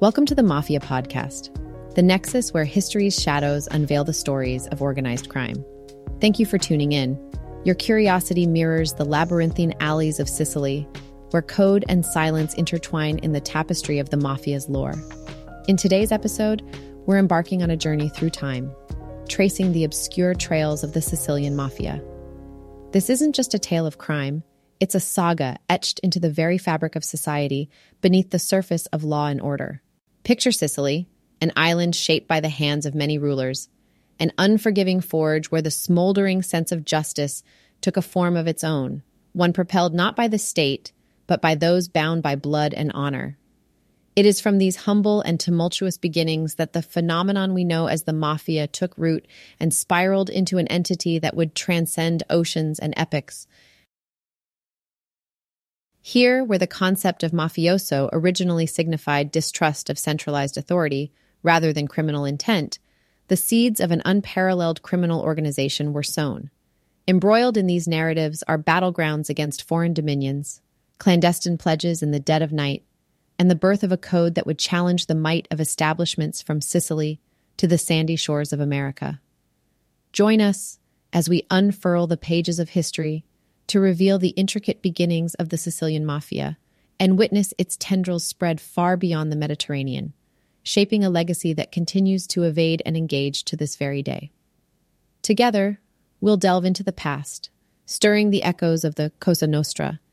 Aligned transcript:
Welcome 0.00 0.26
to 0.26 0.34
the 0.36 0.44
Mafia 0.44 0.78
Podcast, 0.78 1.52
the 1.96 2.04
nexus 2.04 2.54
where 2.54 2.64
history's 2.64 3.20
shadows 3.20 3.66
unveil 3.72 4.04
the 4.04 4.12
stories 4.12 4.68
of 4.68 4.80
organized 4.80 5.28
crime. 5.28 5.64
Thank 6.20 6.38
you 6.38 6.46
for 6.46 6.56
tuning 6.56 6.92
in. 6.92 7.18
Your 7.64 7.74
curiosity 7.74 8.46
mirrors 8.46 8.92
the 8.92 9.04
labyrinthine 9.04 9.74
alleys 9.80 10.20
of 10.20 10.28
Sicily, 10.28 10.86
where 11.32 11.42
code 11.42 11.84
and 11.88 12.06
silence 12.06 12.54
intertwine 12.54 13.18
in 13.18 13.32
the 13.32 13.40
tapestry 13.40 13.98
of 13.98 14.10
the 14.10 14.16
Mafia's 14.16 14.68
lore. 14.68 14.94
In 15.66 15.76
today's 15.76 16.12
episode, 16.12 16.62
we're 17.06 17.18
embarking 17.18 17.64
on 17.64 17.70
a 17.70 17.76
journey 17.76 18.08
through 18.08 18.30
time, 18.30 18.70
tracing 19.28 19.72
the 19.72 19.82
obscure 19.82 20.32
trails 20.32 20.84
of 20.84 20.92
the 20.92 21.02
Sicilian 21.02 21.56
Mafia. 21.56 22.00
This 22.92 23.10
isn't 23.10 23.34
just 23.34 23.52
a 23.52 23.58
tale 23.58 23.84
of 23.84 23.98
crime, 23.98 24.44
it's 24.78 24.94
a 24.94 25.00
saga 25.00 25.56
etched 25.68 25.98
into 26.04 26.20
the 26.20 26.30
very 26.30 26.56
fabric 26.56 26.94
of 26.94 27.04
society 27.04 27.68
beneath 28.00 28.30
the 28.30 28.38
surface 28.38 28.86
of 28.92 29.02
law 29.02 29.26
and 29.26 29.40
order. 29.40 29.82
Picture 30.28 30.52
Sicily, 30.52 31.08
an 31.40 31.52
island 31.56 31.96
shaped 31.96 32.28
by 32.28 32.40
the 32.40 32.50
hands 32.50 32.84
of 32.84 32.94
many 32.94 33.16
rulers, 33.16 33.70
an 34.20 34.30
unforgiving 34.36 35.00
forge 35.00 35.46
where 35.46 35.62
the 35.62 35.70
smoldering 35.70 36.42
sense 36.42 36.70
of 36.70 36.84
justice 36.84 37.42
took 37.80 37.96
a 37.96 38.02
form 38.02 38.36
of 38.36 38.46
its 38.46 38.62
own, 38.62 39.02
one 39.32 39.54
propelled 39.54 39.94
not 39.94 40.14
by 40.14 40.28
the 40.28 40.36
state, 40.36 40.92
but 41.26 41.40
by 41.40 41.54
those 41.54 41.88
bound 41.88 42.22
by 42.22 42.36
blood 42.36 42.74
and 42.74 42.92
honor. 42.92 43.38
It 44.14 44.26
is 44.26 44.38
from 44.38 44.58
these 44.58 44.84
humble 44.84 45.22
and 45.22 45.40
tumultuous 45.40 45.96
beginnings 45.96 46.56
that 46.56 46.74
the 46.74 46.82
phenomenon 46.82 47.54
we 47.54 47.64
know 47.64 47.86
as 47.86 48.02
the 48.02 48.12
mafia 48.12 48.66
took 48.66 48.92
root 48.98 49.26
and 49.58 49.72
spiraled 49.72 50.28
into 50.28 50.58
an 50.58 50.68
entity 50.68 51.18
that 51.18 51.36
would 51.36 51.54
transcend 51.54 52.22
oceans 52.28 52.78
and 52.78 52.92
epochs, 52.98 53.46
here, 56.08 56.42
where 56.42 56.58
the 56.58 56.66
concept 56.66 57.22
of 57.22 57.32
mafioso 57.32 58.08
originally 58.12 58.64
signified 58.64 59.30
distrust 59.30 59.90
of 59.90 59.98
centralized 59.98 60.56
authority 60.56 61.12
rather 61.42 61.70
than 61.70 61.86
criminal 61.86 62.24
intent, 62.24 62.78
the 63.28 63.36
seeds 63.36 63.78
of 63.78 63.90
an 63.90 64.00
unparalleled 64.06 64.80
criminal 64.80 65.20
organization 65.20 65.92
were 65.92 66.02
sown. 66.02 66.48
Embroiled 67.06 67.58
in 67.58 67.66
these 67.66 67.86
narratives 67.86 68.42
are 68.48 68.56
battlegrounds 68.56 69.28
against 69.28 69.68
foreign 69.68 69.92
dominions, 69.92 70.62
clandestine 70.96 71.58
pledges 71.58 72.02
in 72.02 72.10
the 72.10 72.18
dead 72.18 72.40
of 72.40 72.52
night, 72.52 72.82
and 73.38 73.50
the 73.50 73.54
birth 73.54 73.82
of 73.82 73.92
a 73.92 73.98
code 73.98 74.34
that 74.34 74.46
would 74.46 74.58
challenge 74.58 75.06
the 75.06 75.14
might 75.14 75.46
of 75.50 75.60
establishments 75.60 76.40
from 76.40 76.62
Sicily 76.62 77.20
to 77.58 77.66
the 77.66 77.76
sandy 77.76 78.16
shores 78.16 78.54
of 78.54 78.60
America. 78.60 79.20
Join 80.14 80.40
us 80.40 80.78
as 81.12 81.28
we 81.28 81.46
unfurl 81.50 82.06
the 82.06 82.16
pages 82.16 82.58
of 82.58 82.70
history 82.70 83.26
to 83.68 83.80
reveal 83.80 84.18
the 84.18 84.30
intricate 84.30 84.82
beginnings 84.82 85.34
of 85.34 85.50
the 85.50 85.56
Sicilian 85.56 86.04
mafia 86.04 86.58
and 86.98 87.18
witness 87.18 87.54
its 87.58 87.76
tendrils 87.76 88.26
spread 88.26 88.60
far 88.60 88.96
beyond 88.96 89.30
the 89.30 89.36
Mediterranean, 89.36 90.12
shaping 90.62 91.04
a 91.04 91.10
legacy 91.10 91.52
that 91.52 91.72
continues 91.72 92.26
to 92.26 92.42
evade 92.42 92.82
and 92.84 92.96
engage 92.96 93.44
to 93.44 93.56
this 93.56 93.76
very 93.76 94.02
day. 94.02 94.30
Together, 95.22 95.80
we'll 96.20 96.36
delve 96.36 96.64
into 96.64 96.82
the 96.82 96.92
past, 96.92 97.50
stirring 97.86 98.30
the 98.30 98.42
echoes 98.42 98.84
of 98.84 98.96
the 98.96 99.12
Cosa 99.20 99.46
Nostra 99.46 100.00